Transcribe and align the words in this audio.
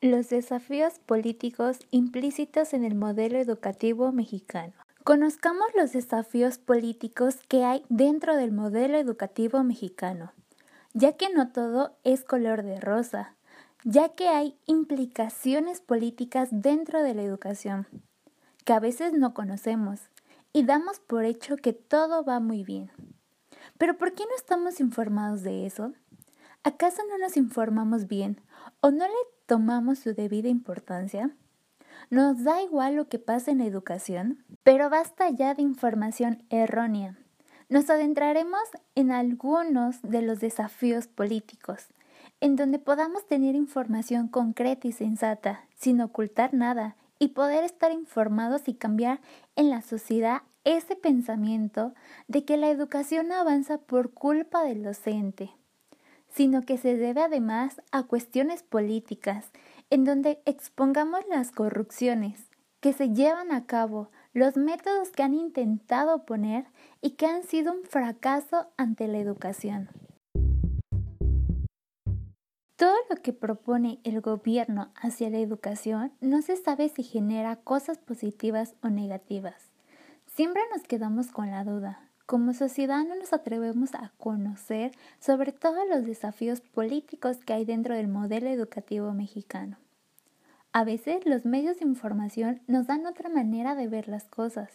Los 0.00 0.28
desafíos 0.28 1.00
políticos 1.00 1.80
implícitos 1.90 2.72
en 2.72 2.84
el 2.84 2.94
modelo 2.94 3.36
educativo 3.36 4.12
mexicano. 4.12 4.72
Conozcamos 5.02 5.66
los 5.76 5.92
desafíos 5.92 6.56
políticos 6.58 7.38
que 7.48 7.64
hay 7.64 7.84
dentro 7.88 8.36
del 8.36 8.52
modelo 8.52 8.96
educativo 8.96 9.64
mexicano, 9.64 10.32
ya 10.94 11.16
que 11.16 11.30
no 11.30 11.50
todo 11.50 11.96
es 12.04 12.22
color 12.22 12.62
de 12.62 12.78
rosa, 12.78 13.34
ya 13.82 14.10
que 14.10 14.28
hay 14.28 14.56
implicaciones 14.66 15.80
políticas 15.80 16.50
dentro 16.52 17.02
de 17.02 17.14
la 17.14 17.22
educación, 17.24 17.88
que 18.64 18.74
a 18.74 18.78
veces 18.78 19.14
no 19.14 19.34
conocemos 19.34 19.98
y 20.52 20.62
damos 20.62 21.00
por 21.00 21.24
hecho 21.24 21.56
que 21.56 21.72
todo 21.72 22.22
va 22.22 22.38
muy 22.38 22.62
bien. 22.62 22.92
Pero 23.78 23.98
¿por 23.98 24.12
qué 24.12 24.22
no 24.26 24.36
estamos 24.36 24.78
informados 24.78 25.42
de 25.42 25.66
eso? 25.66 25.92
¿Acaso 26.62 27.02
no 27.08 27.18
nos 27.18 27.36
informamos 27.36 28.06
bien 28.06 28.40
o 28.80 28.92
no 28.92 29.04
le 29.04 29.37
tomamos 29.48 29.98
su 29.98 30.12
debida 30.14 30.48
importancia? 30.48 31.30
Nos 32.10 32.44
da 32.44 32.62
igual 32.62 32.94
lo 32.96 33.08
que 33.08 33.18
pasa 33.18 33.50
en 33.50 33.58
la 33.58 33.64
educación, 33.64 34.44
pero 34.62 34.90
basta 34.90 35.30
ya 35.30 35.54
de 35.54 35.62
información 35.62 36.44
errónea. 36.50 37.18
Nos 37.70 37.88
adentraremos 37.88 38.60
en 38.94 39.10
algunos 39.10 40.02
de 40.02 40.20
los 40.20 40.38
desafíos 40.40 41.08
políticos, 41.08 41.88
en 42.40 42.56
donde 42.56 42.78
podamos 42.78 43.26
tener 43.26 43.54
información 43.54 44.28
concreta 44.28 44.86
y 44.86 44.92
sensata, 44.92 45.64
sin 45.74 46.02
ocultar 46.02 46.52
nada, 46.52 46.96
y 47.18 47.28
poder 47.28 47.64
estar 47.64 47.90
informados 47.90 48.68
y 48.68 48.74
cambiar 48.74 49.20
en 49.56 49.70
la 49.70 49.80
sociedad 49.80 50.42
ese 50.64 50.94
pensamiento 50.94 51.94
de 52.28 52.44
que 52.44 52.58
la 52.58 52.68
educación 52.68 53.32
avanza 53.32 53.78
por 53.78 54.12
culpa 54.12 54.62
del 54.62 54.82
docente, 54.82 55.57
sino 56.28 56.62
que 56.62 56.78
se 56.78 56.96
debe 56.96 57.22
además 57.22 57.80
a 57.90 58.04
cuestiones 58.04 58.62
políticas, 58.62 59.50
en 59.90 60.04
donde 60.04 60.40
expongamos 60.44 61.20
las 61.28 61.50
corrupciones 61.50 62.48
que 62.80 62.92
se 62.92 63.10
llevan 63.10 63.52
a 63.52 63.66
cabo, 63.66 64.10
los 64.32 64.56
métodos 64.56 65.10
que 65.10 65.22
han 65.22 65.34
intentado 65.34 66.24
poner 66.24 66.66
y 67.00 67.12
que 67.12 67.26
han 67.26 67.42
sido 67.42 67.72
un 67.72 67.82
fracaso 67.82 68.68
ante 68.76 69.08
la 69.08 69.18
educación. 69.18 69.88
Todo 72.76 72.94
lo 73.10 73.16
que 73.16 73.32
propone 73.32 73.98
el 74.04 74.20
gobierno 74.20 74.92
hacia 74.94 75.30
la 75.30 75.38
educación 75.38 76.12
no 76.20 76.42
se 76.42 76.56
sabe 76.56 76.88
si 76.88 77.02
genera 77.02 77.56
cosas 77.56 77.98
positivas 77.98 78.76
o 78.82 78.88
negativas. 78.88 79.72
Siempre 80.26 80.62
nos 80.72 80.84
quedamos 80.84 81.32
con 81.32 81.50
la 81.50 81.64
duda. 81.64 82.07
Como 82.28 82.52
sociedad 82.52 83.06
no 83.06 83.14
nos 83.14 83.32
atrevemos 83.32 83.94
a 83.94 84.12
conocer 84.18 84.92
sobre 85.18 85.50
todos 85.50 85.88
los 85.88 86.04
desafíos 86.04 86.60
políticos 86.60 87.38
que 87.38 87.54
hay 87.54 87.64
dentro 87.64 87.94
del 87.94 88.06
modelo 88.06 88.50
educativo 88.50 89.14
mexicano. 89.14 89.78
A 90.74 90.84
veces 90.84 91.24
los 91.24 91.46
medios 91.46 91.78
de 91.78 91.86
información 91.86 92.60
nos 92.66 92.86
dan 92.86 93.06
otra 93.06 93.30
manera 93.30 93.74
de 93.74 93.88
ver 93.88 94.08
las 94.08 94.24
cosas, 94.24 94.68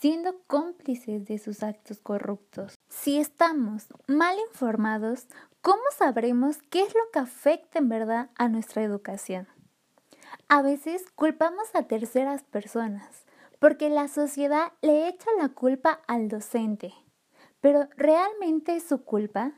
siendo 0.00 0.40
cómplices 0.48 1.24
de 1.26 1.38
sus 1.38 1.62
actos 1.62 2.00
corruptos. 2.00 2.74
Si 2.88 3.20
estamos 3.20 3.86
mal 4.08 4.36
informados, 4.48 5.28
¿cómo 5.62 5.84
sabremos 5.96 6.58
qué 6.68 6.82
es 6.82 6.92
lo 6.94 7.12
que 7.12 7.20
afecta 7.20 7.78
en 7.78 7.88
verdad 7.88 8.28
a 8.34 8.48
nuestra 8.48 8.82
educación? 8.82 9.46
A 10.48 10.62
veces 10.62 11.04
culpamos 11.14 11.72
a 11.74 11.84
terceras 11.84 12.42
personas, 12.42 13.24
porque 13.60 13.90
la 13.90 14.08
sociedad 14.08 14.72
le 14.80 15.06
echa 15.06 15.30
la 15.38 15.50
culpa 15.50 16.00
al 16.08 16.28
docente. 16.28 16.92
Pero 17.60 17.88
¿realmente 17.96 18.74
es 18.74 18.82
su 18.82 19.04
culpa? 19.04 19.52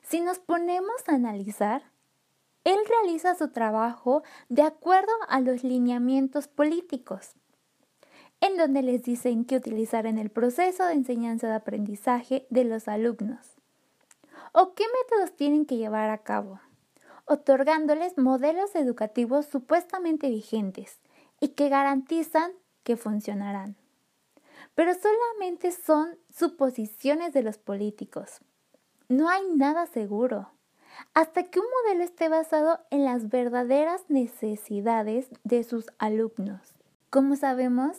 Si 0.00 0.20
nos 0.20 0.38
ponemos 0.38 1.08
a 1.08 1.14
analizar, 1.16 1.82
él 2.64 2.78
realiza 2.88 3.34
su 3.34 3.48
trabajo 3.48 4.22
de 4.48 4.62
acuerdo 4.62 5.12
a 5.28 5.40
los 5.40 5.64
lineamientos 5.64 6.46
políticos, 6.46 7.34
en 8.40 8.56
donde 8.56 8.82
les 8.82 9.02
dicen 9.02 9.44
qué 9.44 9.56
utilizar 9.56 10.06
en 10.06 10.18
el 10.18 10.30
proceso 10.30 10.84
de 10.84 10.92
enseñanza 10.92 11.48
de 11.48 11.54
aprendizaje 11.54 12.46
de 12.50 12.64
los 12.64 12.86
alumnos, 12.86 13.56
o 14.52 14.74
qué 14.74 14.84
métodos 15.02 15.34
tienen 15.34 15.66
que 15.66 15.76
llevar 15.76 16.10
a 16.10 16.18
cabo, 16.18 16.60
otorgándoles 17.24 18.16
modelos 18.18 18.76
educativos 18.76 19.46
supuestamente 19.46 20.28
vigentes 20.28 21.00
y 21.40 21.48
que 21.48 21.68
garantizan 21.68 22.52
que 22.82 22.96
funcionarán. 22.96 23.76
Pero 24.74 24.92
solamente 24.94 25.72
son 25.72 26.16
suposiciones 26.30 27.32
de 27.32 27.42
los 27.42 27.58
políticos. 27.58 28.40
No 29.08 29.28
hay 29.28 29.42
nada 29.54 29.86
seguro. 29.86 30.50
Hasta 31.14 31.44
que 31.44 31.58
un 31.60 31.66
modelo 31.84 32.04
esté 32.04 32.28
basado 32.28 32.80
en 32.90 33.04
las 33.04 33.28
verdaderas 33.28 34.02
necesidades 34.08 35.28
de 35.44 35.64
sus 35.64 35.86
alumnos. 35.98 36.60
Como 37.10 37.36
sabemos, 37.36 37.98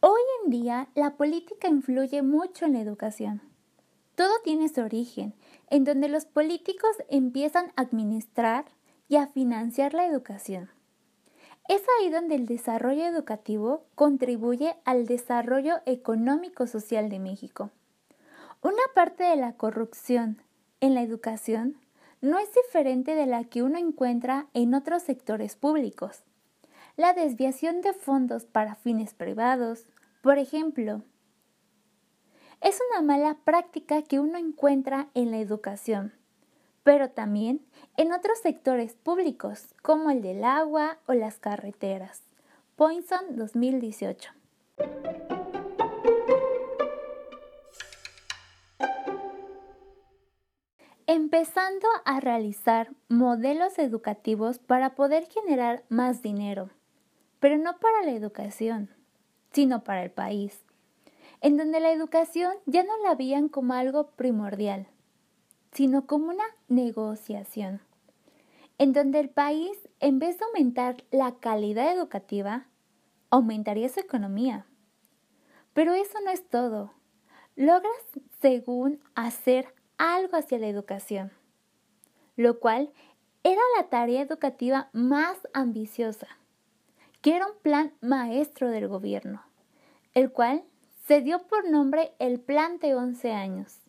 hoy 0.00 0.20
en 0.42 0.50
día 0.50 0.88
la 0.94 1.16
política 1.16 1.68
influye 1.68 2.22
mucho 2.22 2.64
en 2.64 2.74
la 2.74 2.80
educación. 2.80 3.42
Todo 4.14 4.32
tiene 4.44 4.68
su 4.68 4.80
origen, 4.80 5.34
en 5.68 5.84
donde 5.84 6.08
los 6.08 6.24
políticos 6.24 6.96
empiezan 7.08 7.72
a 7.76 7.82
administrar 7.82 8.66
y 9.08 9.16
a 9.16 9.26
financiar 9.26 9.92
la 9.92 10.06
educación. 10.06 10.70
Es 11.66 11.82
ahí 11.98 12.10
donde 12.10 12.34
el 12.34 12.46
desarrollo 12.46 13.04
educativo 13.06 13.86
contribuye 13.94 14.76
al 14.84 15.06
desarrollo 15.06 15.76
económico-social 15.86 17.08
de 17.08 17.18
México. 17.18 17.70
Una 18.60 18.82
parte 18.94 19.24
de 19.24 19.36
la 19.36 19.54
corrupción 19.54 20.42
en 20.80 20.94
la 20.94 21.00
educación 21.00 21.76
no 22.20 22.38
es 22.38 22.48
diferente 22.54 23.14
de 23.14 23.24
la 23.24 23.44
que 23.44 23.62
uno 23.62 23.78
encuentra 23.78 24.46
en 24.52 24.74
otros 24.74 25.02
sectores 25.02 25.56
públicos. 25.56 26.22
La 26.96 27.14
desviación 27.14 27.80
de 27.80 27.94
fondos 27.94 28.44
para 28.44 28.74
fines 28.74 29.14
privados, 29.14 29.86
por 30.22 30.38
ejemplo, 30.38 31.02
es 32.60 32.78
una 32.90 33.02
mala 33.02 33.38
práctica 33.44 34.02
que 34.02 34.20
uno 34.20 34.36
encuentra 34.38 35.08
en 35.14 35.30
la 35.30 35.38
educación 35.38 36.12
pero 36.84 37.10
también 37.10 37.62
en 37.96 38.12
otros 38.12 38.38
sectores 38.38 38.94
públicos 38.94 39.74
como 39.82 40.10
el 40.10 40.22
del 40.22 40.44
agua 40.44 40.98
o 41.06 41.14
las 41.14 41.38
carreteras. 41.38 42.22
Poinson 42.76 43.36
2018. 43.36 44.30
Empezando 51.06 51.86
a 52.04 52.20
realizar 52.20 52.90
modelos 53.08 53.78
educativos 53.78 54.58
para 54.58 54.94
poder 54.94 55.26
generar 55.26 55.84
más 55.88 56.22
dinero, 56.22 56.70
pero 57.40 57.56
no 57.58 57.78
para 57.78 58.02
la 58.04 58.12
educación, 58.12 58.90
sino 59.52 59.84
para 59.84 60.02
el 60.02 60.10
país, 60.10 60.64
en 61.40 61.56
donde 61.56 61.80
la 61.80 61.92
educación 61.92 62.54
ya 62.66 62.82
no 62.84 62.96
la 63.02 63.14
veían 63.14 63.48
como 63.48 63.74
algo 63.74 64.10
primordial, 64.12 64.88
sino 65.74 66.06
como 66.06 66.28
una 66.28 66.44
negociación, 66.68 67.80
en 68.78 68.92
donde 68.92 69.20
el 69.20 69.28
país, 69.28 69.76
en 70.00 70.20
vez 70.20 70.38
de 70.38 70.44
aumentar 70.46 71.04
la 71.10 71.34
calidad 71.34 71.92
educativa, 71.92 72.66
aumentaría 73.30 73.88
su 73.88 74.00
economía. 74.00 74.66
Pero 75.72 75.94
eso 75.94 76.18
no 76.24 76.30
es 76.30 76.48
todo. 76.48 76.92
Logras, 77.56 77.92
según, 78.40 79.00
hacer 79.16 79.74
algo 79.98 80.36
hacia 80.36 80.58
la 80.58 80.68
educación, 80.68 81.32
lo 82.36 82.60
cual 82.60 82.92
era 83.42 83.60
la 83.76 83.88
tarea 83.88 84.22
educativa 84.22 84.88
más 84.92 85.36
ambiciosa, 85.52 86.28
que 87.20 87.34
era 87.34 87.46
un 87.46 87.58
plan 87.62 87.92
maestro 88.00 88.70
del 88.70 88.86
gobierno, 88.86 89.42
el 90.14 90.30
cual 90.30 90.64
se 91.06 91.20
dio 91.20 91.46
por 91.46 91.68
nombre 91.68 92.12
el 92.18 92.40
Plan 92.40 92.78
de 92.78 92.94
11 92.94 93.32
años 93.32 93.83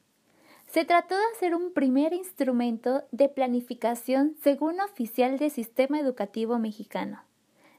se 0.76 0.84
trató 0.84 1.16
de 1.16 1.24
hacer 1.34 1.56
un 1.56 1.72
primer 1.72 2.12
instrumento 2.12 3.06
de 3.14 3.30
planificación 3.30 4.36
según 4.44 4.82
oficial 4.82 5.38
del 5.38 5.50
sistema 5.50 6.02
educativo 6.02 6.60
mexicano. 6.60 7.24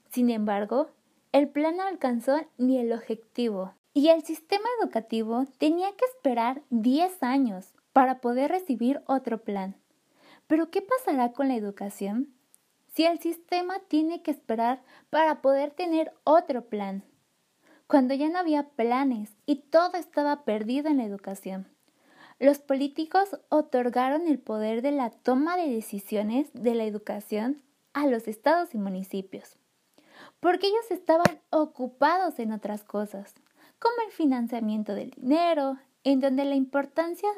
Sin 0.08 0.30
embargo, 0.30 0.88
el 1.30 1.46
plan 1.50 1.76
no 1.76 1.82
alcanzó 1.82 2.40
ni 2.56 2.78
el 2.78 2.94
objetivo 2.94 3.74
y 3.92 4.08
el 4.08 4.22
sistema 4.22 4.64
educativo 4.80 5.44
tenía 5.58 5.90
que 5.90 6.06
esperar 6.06 6.62
10 6.70 7.22
años 7.22 7.74
para 7.92 8.22
poder 8.22 8.50
recibir 8.50 9.02
otro 9.04 9.44
plan. 9.44 9.76
Pero 10.46 10.70
¿qué 10.70 10.80
pasará 10.80 11.32
con 11.32 11.48
la 11.48 11.56
educación? 11.56 12.32
Si 12.94 13.04
el 13.04 13.18
sistema 13.18 13.78
tiene 13.88 14.22
que 14.22 14.30
esperar 14.30 14.82
para 15.10 15.42
poder 15.42 15.70
tener 15.70 16.14
otro 16.24 16.64
plan, 16.64 17.04
cuando 17.88 18.14
ya 18.14 18.30
no 18.30 18.38
había 18.38 18.70
planes 18.70 19.36
y 19.44 19.56
todo 19.56 19.98
estaba 19.98 20.46
perdido 20.46 20.88
en 20.88 20.96
la 20.96 21.04
educación. 21.04 21.75
Los 22.38 22.58
políticos 22.58 23.38
otorgaron 23.48 24.26
el 24.26 24.38
poder 24.38 24.82
de 24.82 24.92
la 24.92 25.10
toma 25.10 25.56
de 25.56 25.70
decisiones 25.70 26.48
de 26.52 26.74
la 26.74 26.84
educación 26.84 27.62
a 27.94 28.06
los 28.06 28.28
estados 28.28 28.74
y 28.74 28.78
municipios, 28.78 29.56
porque 30.40 30.66
ellos 30.66 30.90
estaban 30.90 31.40
ocupados 31.48 32.38
en 32.38 32.52
otras 32.52 32.84
cosas, 32.84 33.34
como 33.78 33.94
el 34.06 34.12
financiamiento 34.12 34.94
del 34.94 35.12
dinero, 35.12 35.78
en 36.04 36.20
donde 36.20 36.44
la 36.44 36.56
importancia 36.56 37.28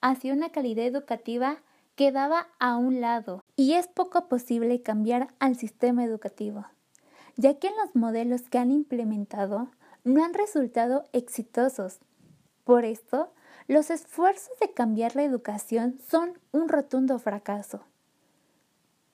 hacia 0.00 0.34
una 0.34 0.50
calidad 0.50 0.84
educativa 0.84 1.62
quedaba 1.94 2.48
a 2.58 2.76
un 2.76 3.00
lado 3.00 3.44
y 3.56 3.74
es 3.74 3.86
poco 3.86 4.28
posible 4.28 4.82
cambiar 4.82 5.34
al 5.38 5.56
sistema 5.56 6.04
educativo, 6.04 6.66
ya 7.36 7.58
que 7.58 7.70
los 7.70 7.94
modelos 7.94 8.42
que 8.42 8.58
han 8.58 8.72
implementado 8.72 9.70
no 10.02 10.24
han 10.24 10.34
resultado 10.34 11.04
exitosos. 11.12 11.98
Por 12.64 12.84
esto, 12.84 13.32
los 13.66 13.90
esfuerzos 13.90 14.58
de 14.60 14.72
cambiar 14.72 15.16
la 15.16 15.24
educación 15.24 15.98
son 16.08 16.38
un 16.52 16.68
rotundo 16.68 17.18
fracaso. 17.18 17.84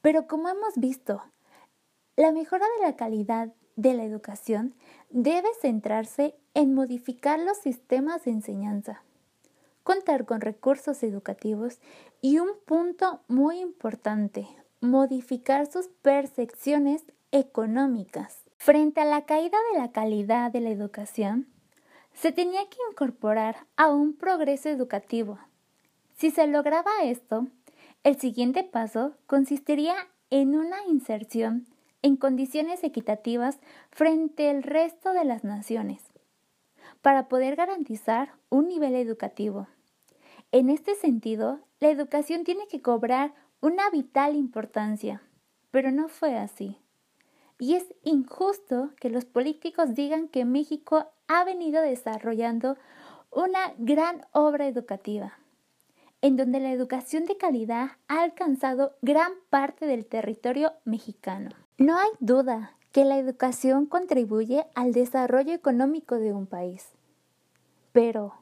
Pero 0.00 0.26
como 0.26 0.48
hemos 0.48 0.76
visto, 0.76 1.22
la 2.16 2.30
mejora 2.30 2.66
de 2.78 2.86
la 2.86 2.96
calidad 2.96 3.52
de 3.76 3.94
la 3.94 4.04
educación 4.04 4.74
debe 5.10 5.48
centrarse 5.60 6.36
en 6.54 6.74
modificar 6.74 7.38
los 7.38 7.56
sistemas 7.58 8.24
de 8.24 8.32
enseñanza, 8.32 9.02
contar 9.82 10.24
con 10.24 10.40
recursos 10.40 11.02
educativos 11.02 11.80
y 12.20 12.38
un 12.38 12.50
punto 12.64 13.20
muy 13.28 13.58
importante, 13.60 14.46
modificar 14.80 15.70
sus 15.70 15.88
percepciones 15.88 17.02
económicas. 17.32 18.44
Frente 18.56 19.00
a 19.00 19.04
la 19.04 19.26
caída 19.26 19.58
de 19.72 19.78
la 19.78 19.90
calidad 19.90 20.50
de 20.50 20.60
la 20.60 20.70
educación, 20.70 21.48
se 22.14 22.32
tenía 22.32 22.68
que 22.68 22.78
incorporar 22.90 23.66
a 23.76 23.90
un 23.90 24.16
progreso 24.16 24.68
educativo. 24.68 25.38
Si 26.16 26.30
se 26.30 26.46
lograba 26.46 26.90
esto, 27.02 27.48
el 28.02 28.18
siguiente 28.18 28.64
paso 28.64 29.14
consistiría 29.26 29.94
en 30.30 30.56
una 30.56 30.84
inserción 30.88 31.66
en 32.04 32.16
condiciones 32.16 32.84
equitativas 32.84 33.58
frente 33.90 34.50
al 34.50 34.62
resto 34.62 35.14
de 35.14 35.24
las 35.24 35.42
naciones, 35.42 36.02
para 37.00 37.28
poder 37.28 37.56
garantizar 37.56 38.34
un 38.50 38.68
nivel 38.68 38.94
educativo. 38.94 39.68
En 40.52 40.68
este 40.68 40.96
sentido, 40.96 41.60
la 41.80 41.88
educación 41.88 42.44
tiene 42.44 42.66
que 42.66 42.82
cobrar 42.82 43.34
una 43.62 43.88
vital 43.88 44.36
importancia, 44.36 45.22
pero 45.70 45.90
no 45.90 46.08
fue 46.08 46.36
así. 46.36 46.76
Y 47.58 47.74
es 47.74 47.94
injusto 48.02 48.90
que 49.00 49.10
los 49.10 49.24
políticos 49.24 49.94
digan 49.94 50.28
que 50.28 50.44
México 50.44 51.06
ha 51.28 51.44
venido 51.44 51.82
desarrollando 51.82 52.76
una 53.30 53.74
gran 53.78 54.26
obra 54.32 54.66
educativa, 54.66 55.38
en 56.20 56.36
donde 56.36 56.60
la 56.60 56.72
educación 56.72 57.24
de 57.26 57.36
calidad 57.36 57.92
ha 58.08 58.22
alcanzado 58.22 58.92
gran 59.02 59.32
parte 59.50 59.86
del 59.86 60.06
territorio 60.06 60.72
mexicano. 60.84 61.50
No 61.78 61.96
hay 61.98 62.10
duda 62.20 62.76
que 62.92 63.04
la 63.04 63.18
educación 63.18 63.86
contribuye 63.86 64.66
al 64.76 64.92
desarrollo 64.92 65.52
económico 65.52 66.16
de 66.16 66.32
un 66.32 66.46
país. 66.46 66.90
Pero, 67.92 68.34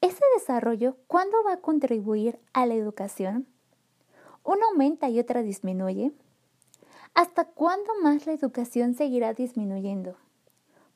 ¿ese 0.00 0.24
desarrollo 0.36 0.96
cuándo 1.06 1.36
va 1.46 1.54
a 1.54 1.60
contribuir 1.60 2.38
a 2.54 2.64
la 2.64 2.74
educación? 2.74 3.46
¿Uno 4.42 4.60
aumenta 4.70 5.08
y 5.10 5.18
otra 5.18 5.42
disminuye? 5.42 6.12
¿Hasta 7.14 7.44
cuándo 7.44 7.92
más 8.02 8.26
la 8.26 8.32
educación 8.32 8.94
seguirá 8.94 9.34
disminuyendo? 9.34 10.16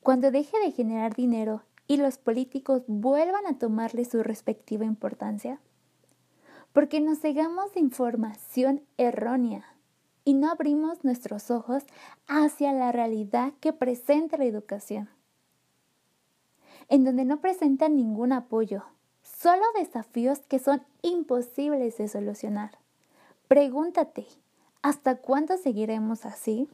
Cuando 0.01 0.31
deje 0.31 0.59
de 0.59 0.71
generar 0.71 1.15
dinero 1.15 1.63
y 1.87 1.95
los 1.95 2.17
políticos 2.17 2.83
vuelvan 2.87 3.47
a 3.47 3.57
tomarle 3.57 4.03
su 4.03 4.21
respectiva 4.21 4.83
importancia. 4.83 5.61
Porque 6.73 6.99
nos 6.99 7.19
cegamos 7.19 7.73
de 7.73 7.79
información 7.79 8.81
errónea 8.97 9.75
y 10.25 10.33
no 10.33 10.51
abrimos 10.51 11.03
nuestros 11.03 11.49
ojos 11.51 11.83
hacia 12.27 12.73
la 12.73 12.91
realidad 12.91 13.53
que 13.61 13.71
presenta 13.71 14.37
la 14.37 14.45
educación, 14.45 15.09
en 16.89 17.05
donde 17.05 17.23
no 17.23 17.39
presenta 17.39 17.87
ningún 17.87 18.33
apoyo, 18.33 18.83
solo 19.23 19.63
desafíos 19.79 20.39
que 20.41 20.59
son 20.59 20.83
imposibles 21.01 21.97
de 21.97 22.07
solucionar. 22.09 22.77
Pregúntate, 23.47 24.27
¿Hasta 24.81 25.17
cuándo 25.17 25.57
seguiremos 25.57 26.25
así? 26.25 26.69